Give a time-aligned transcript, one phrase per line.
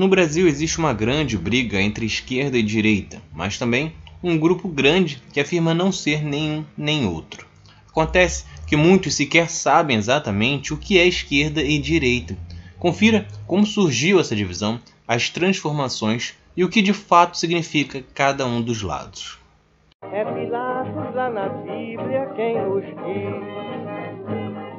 [0.00, 3.92] No Brasil existe uma grande briga entre esquerda e direita, mas também
[4.22, 7.46] um grupo grande que afirma não ser nenhum nem outro.
[7.86, 12.34] Acontece que muitos sequer sabem exatamente o que é esquerda e direita.
[12.78, 18.62] Confira como surgiu essa divisão, as transformações e o que de fato significa cada um
[18.62, 19.38] dos lados.
[20.10, 22.84] É Pilatos lá na Bíblia quem nos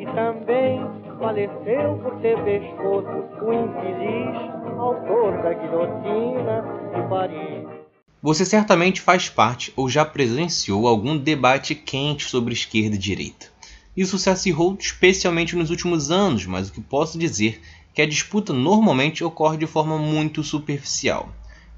[0.00, 0.80] e também
[1.18, 6.62] faleceu por ter pescoço o infeliz autor da guilhotina
[6.94, 7.66] de Paris.
[8.22, 13.46] Você certamente faz parte ou já presenciou algum debate quente sobre esquerda e direita.
[13.96, 18.06] Isso se acirrou especialmente nos últimos anos, mas o que posso dizer é que a
[18.06, 21.28] disputa normalmente ocorre de forma muito superficial.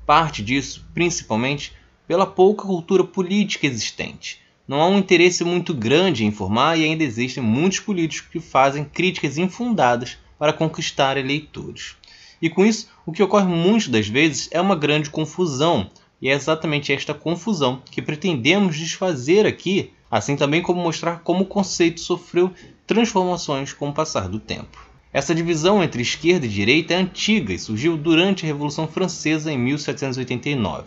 [0.06, 1.72] Parte disso, principalmente,
[2.06, 4.40] pela pouca cultura política existente.
[4.66, 8.84] Não há um interesse muito grande em informar e ainda existem muitos políticos que fazem
[8.84, 11.96] críticas infundadas para conquistar eleitores.
[12.42, 15.88] E com isso, o que ocorre muitas das vezes é uma grande confusão,
[16.20, 21.46] e é exatamente esta confusão que pretendemos desfazer aqui, assim também como mostrar como o
[21.46, 22.52] conceito sofreu
[22.84, 24.90] transformações com o passar do tempo.
[25.12, 29.58] Essa divisão entre esquerda e direita é antiga e surgiu durante a Revolução Francesa em
[29.58, 30.84] 1789.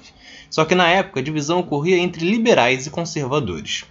[0.49, 3.85] Só que na época a divisão ocorria entre liberais e conservadores.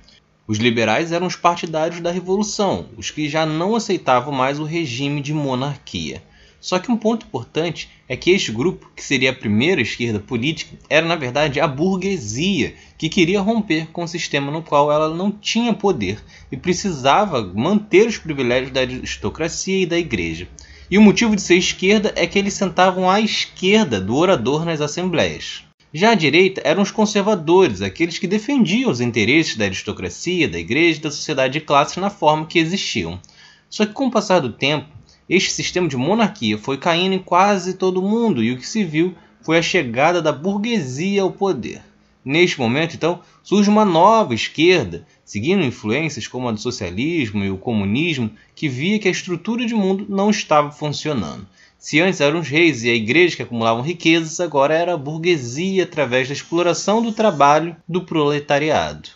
[0.46, 5.22] Os liberais eram os partidários da Revolução, os que já não aceitavam mais o regime
[5.22, 6.22] de monarquia.
[6.65, 10.75] Só que um ponto importante é que este grupo, que seria a primeira esquerda política,
[10.89, 15.31] era na verdade a burguesia, que queria romper com o sistema no qual ela não
[15.31, 20.48] tinha poder e precisava manter os privilégios da aristocracia e da igreja.
[20.91, 24.81] E o motivo de ser esquerda é que eles sentavam à esquerda do orador nas
[24.81, 25.65] assembleias.
[25.92, 30.98] Já à direita eram os conservadores, aqueles que defendiam os interesses da aristocracia, da igreja
[30.98, 33.20] e da sociedade de classes na forma que existiam.
[33.69, 34.89] Só que com o passar do tempo,
[35.28, 39.14] este sistema de monarquia foi caindo em quase todo mundo e o que se viu
[39.41, 41.83] foi a chegada da burguesia ao poder.
[42.25, 47.58] Neste momento, então, surge uma nova esquerda, seguindo influências como a do socialismo e o
[47.58, 51.46] comunismo, que via que a estrutura de mundo não estava funcionando.
[51.79, 55.85] Se antes eram os reis e a igreja que acumulavam riquezas, agora era a burguesia
[55.85, 59.11] através da exploração do trabalho do proletariado.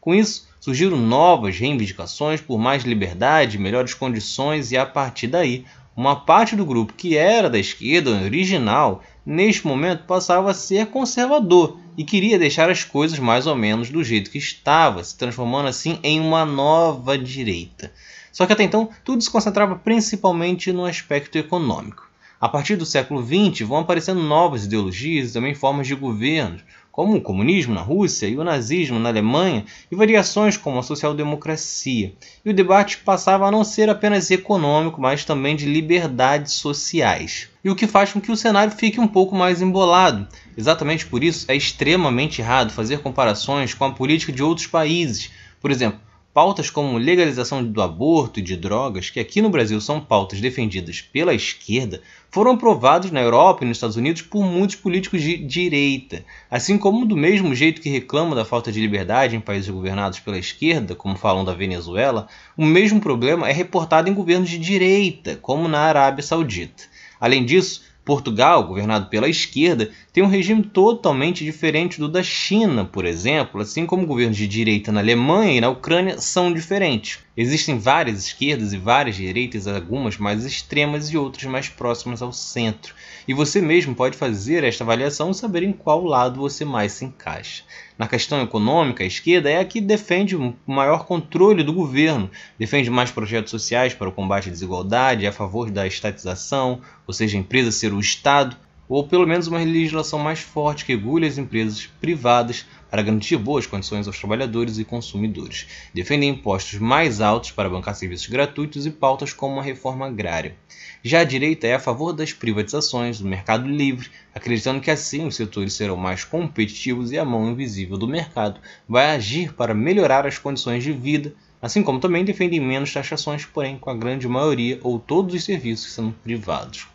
[0.00, 5.64] Com isso, surgiram novas reivindicações por mais liberdade, melhores condições e a partir daí,
[5.96, 11.76] uma parte do grupo que era da esquerda original, neste momento passava a ser conservador
[11.96, 15.98] e queria deixar as coisas mais ou menos do jeito que estava, se transformando assim
[16.04, 17.92] em uma nova direita.
[18.30, 22.08] Só que até então tudo se concentrava principalmente no aspecto econômico.
[22.40, 26.60] A partir do século XX vão aparecendo novas ideologias e também formas de governo,
[26.98, 32.12] como o comunismo na Rússia e o nazismo na Alemanha, e variações como a social-democracia.
[32.44, 37.50] E o debate passava a não ser apenas econômico, mas também de liberdades sociais.
[37.62, 40.26] E o que faz com que o cenário fique um pouco mais embolado.
[40.56, 45.30] Exatamente por isso é extremamente errado fazer comparações com a política de outros países.
[45.60, 46.00] Por exemplo,
[46.32, 51.00] Pautas como legalização do aborto e de drogas, que aqui no Brasil são pautas defendidas
[51.00, 52.00] pela esquerda,
[52.30, 56.24] foram aprovados na Europa e nos Estados Unidos por muitos políticos de direita.
[56.50, 60.38] Assim como, do mesmo jeito que reclamam da falta de liberdade em países governados pela
[60.38, 65.66] esquerda, como falam da Venezuela, o mesmo problema é reportado em governos de direita, como
[65.66, 66.84] na Arábia Saudita.
[67.18, 73.04] Além disso, Portugal, governado pela esquerda, tem um regime totalmente diferente do da China, por
[73.04, 77.18] exemplo, assim como governos de direita na Alemanha e na Ucrânia são diferentes.
[77.36, 82.94] Existem várias esquerdas e várias direitas, algumas mais extremas e outras mais próximas ao centro.
[83.28, 87.04] E você mesmo pode fazer esta avaliação e saber em qual lado você mais se
[87.04, 87.62] encaixa.
[87.98, 92.88] Na questão econômica, a esquerda é a que defende o maior controle do governo, defende
[92.88, 97.40] mais projetos sociais para o combate à desigualdade, a favor da estatização, ou seja, a
[97.40, 98.54] empresa ser o Estado,
[98.88, 103.66] ou pelo menos uma legislação mais forte que regule as empresas privadas para garantir boas
[103.66, 105.66] condições aos trabalhadores e consumidores.
[105.92, 110.56] Defendem impostos mais altos para bancar serviços gratuitos e pautas como a reforma agrária.
[111.02, 115.36] Já a direita é a favor das privatizações, do mercado livre, acreditando que assim os
[115.36, 120.38] setores serão mais competitivos e a mão invisível do mercado vai agir para melhorar as
[120.38, 124.98] condições de vida, assim como também defendem menos taxações, porém com a grande maioria ou
[124.98, 126.86] todos os serviços sendo privados.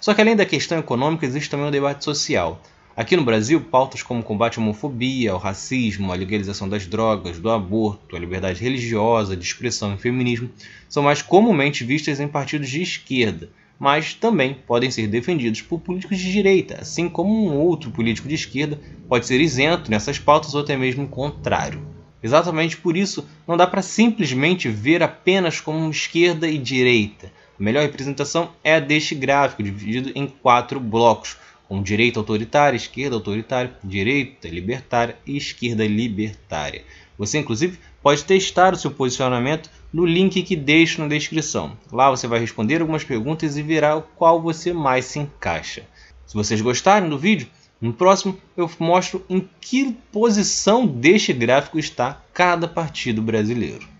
[0.00, 2.60] Só que além da questão econômica, existe também um debate social.
[2.96, 7.50] Aqui no Brasil, pautas como combate à homofobia, ao racismo, a legalização das drogas, do
[7.50, 10.50] aborto, a liberdade religiosa, de expressão e feminismo
[10.88, 16.18] são mais comumente vistas em partidos de esquerda, mas também podem ser defendidos por políticos
[16.18, 18.78] de direita, assim como um outro político de esquerda
[19.08, 21.80] pode ser isento nessas pautas ou até mesmo o contrário.
[22.22, 27.32] Exatamente por isso, não dá para simplesmente ver apenas como esquerda e direita.
[27.60, 31.36] A melhor representação é a deste gráfico, dividido em quatro blocos,
[31.68, 36.82] com direita autoritária, esquerda autoritária, direita libertária e esquerda libertária.
[37.18, 41.76] Você, inclusive, pode testar o seu posicionamento no link que deixo na descrição.
[41.92, 45.82] Lá você vai responder algumas perguntas e verá qual você mais se encaixa.
[46.26, 47.46] Se vocês gostarem do vídeo,
[47.78, 53.99] no próximo eu mostro em que posição deste gráfico está cada partido brasileiro.